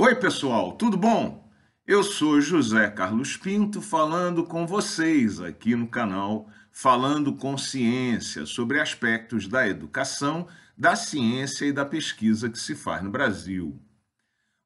[0.00, 1.50] Oi, pessoal, tudo bom?
[1.84, 8.80] Eu sou José Carlos Pinto falando com vocês aqui no canal Falando com Ciência sobre
[8.80, 13.76] aspectos da educação, da ciência e da pesquisa que se faz no Brasil.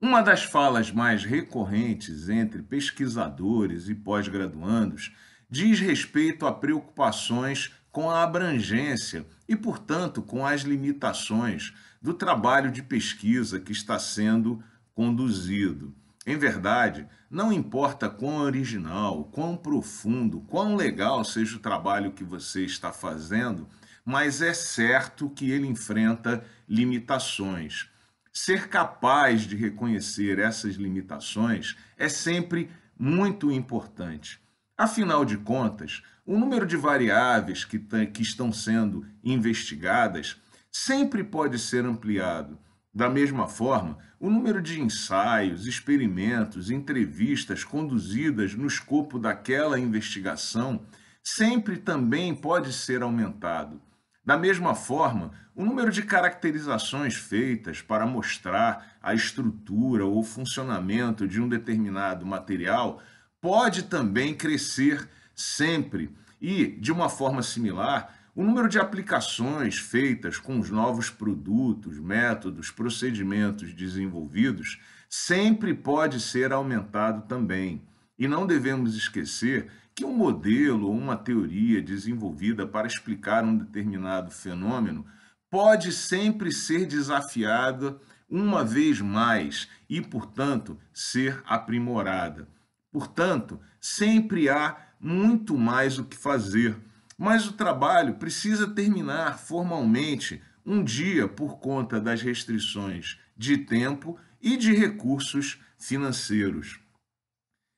[0.00, 5.14] Uma das falas mais recorrentes entre pesquisadores e pós-graduandos
[5.48, 11.72] diz respeito a preocupações com a abrangência e, portanto, com as limitações
[12.02, 14.60] do trabalho de pesquisa que está sendo
[15.00, 15.94] conduzido.
[16.26, 22.66] Em verdade, não importa quão original, quão profundo, quão legal seja o trabalho que você
[22.66, 23.66] está fazendo,
[24.04, 27.88] mas é certo que ele enfrenta limitações.
[28.30, 34.38] Ser capaz de reconhecer essas limitações é sempre muito importante.
[34.76, 40.36] Afinal de contas, o número de variáveis que, que estão sendo investigadas
[40.70, 42.58] sempre pode ser ampliado
[42.92, 50.84] da mesma forma, o número de ensaios, experimentos, entrevistas conduzidas no escopo daquela investigação
[51.22, 53.80] sempre também pode ser aumentado.
[54.24, 61.40] Da mesma forma, o número de caracterizações feitas para mostrar a estrutura ou funcionamento de
[61.40, 63.00] um determinado material
[63.40, 70.58] pode também crescer sempre e, de uma forma similar, o número de aplicações feitas com
[70.58, 77.82] os novos produtos, métodos, procedimentos desenvolvidos sempre pode ser aumentado também.
[78.18, 84.30] E não devemos esquecer que um modelo ou uma teoria desenvolvida para explicar um determinado
[84.30, 85.04] fenômeno
[85.50, 92.46] pode sempre ser desafiada uma vez mais e, portanto, ser aprimorada.
[92.92, 96.76] Portanto, sempre há muito mais o que fazer
[97.20, 104.56] mas o trabalho precisa terminar formalmente um dia por conta das restrições de tempo e
[104.56, 106.80] de recursos financeiros.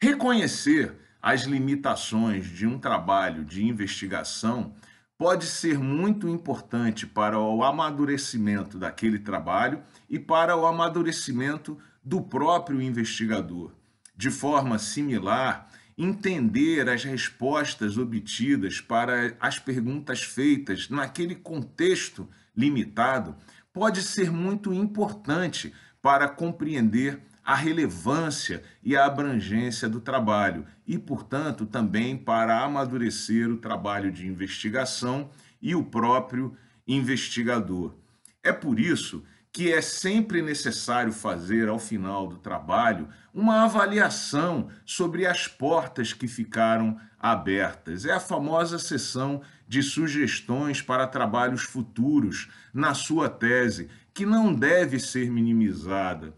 [0.00, 4.72] Reconhecer as limitações de um trabalho de investigação
[5.18, 12.80] pode ser muito importante para o amadurecimento daquele trabalho e para o amadurecimento do próprio
[12.80, 13.72] investigador.
[14.16, 23.36] De forma similar, entender as respostas obtidas para as perguntas feitas naquele contexto limitado
[23.72, 25.72] pode ser muito importante
[26.02, 33.58] para compreender a relevância e a abrangência do trabalho e, portanto, também para amadurecer o
[33.58, 36.56] trabalho de investigação e o próprio
[36.86, 37.94] investigador.
[38.42, 39.22] É por isso
[39.54, 46.26] que é sempre necessário fazer ao final do trabalho uma avaliação sobre as portas que
[46.26, 48.04] ficaram abertas.
[48.04, 54.98] É a famosa sessão de sugestões para trabalhos futuros na sua tese, que não deve
[54.98, 56.34] ser minimizada.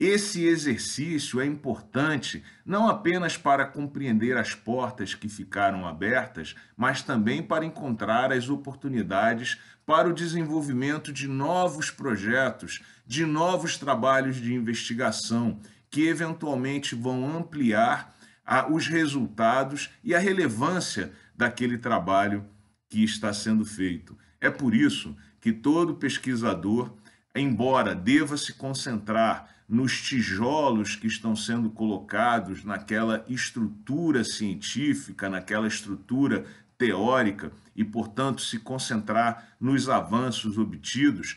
[0.00, 7.42] Esse exercício é importante não apenas para compreender as portas que ficaram abertas, mas também
[7.42, 15.58] para encontrar as oportunidades para o desenvolvimento de novos projetos, de novos trabalhos de investigação,
[15.90, 18.16] que eventualmente vão ampliar
[18.70, 22.46] os resultados e a relevância daquele trabalho
[22.88, 24.16] que está sendo feito.
[24.40, 26.92] É por isso que todo pesquisador,
[27.34, 36.46] embora deva se concentrar nos tijolos que estão sendo colocados naquela estrutura científica, naquela estrutura
[36.78, 41.36] teórica e, portanto, se concentrar nos avanços obtidos,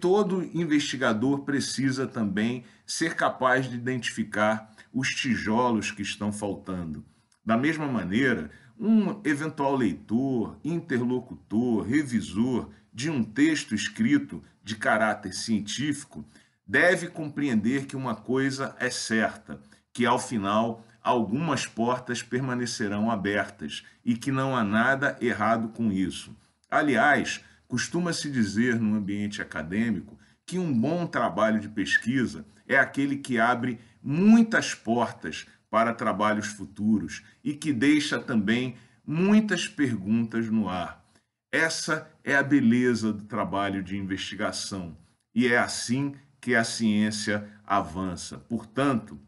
[0.00, 7.04] todo investigador precisa também ser capaz de identificar os tijolos que estão faltando.
[7.44, 16.24] Da mesma maneira, um eventual leitor, interlocutor, revisor de um texto escrito de caráter científico
[16.70, 19.60] deve compreender que uma coisa é certa,
[19.92, 26.32] que ao final algumas portas permanecerão abertas e que não há nada errado com isso.
[26.70, 30.16] Aliás, costuma-se dizer no ambiente acadêmico
[30.46, 37.24] que um bom trabalho de pesquisa é aquele que abre muitas portas para trabalhos futuros
[37.42, 41.04] e que deixa também muitas perguntas no ar.
[41.50, 44.96] Essa é a beleza do trabalho de investigação
[45.34, 48.38] e é assim que a ciência avança.
[48.38, 49.20] Portanto,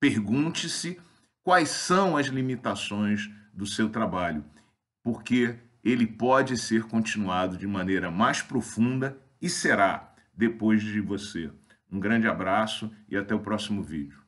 [0.00, 0.98] pergunte-se
[1.42, 4.44] quais são as limitações do seu trabalho,
[5.02, 11.50] porque ele pode ser continuado de maneira mais profunda e será depois de você.
[11.90, 14.20] Um grande abraço e até o próximo vídeo.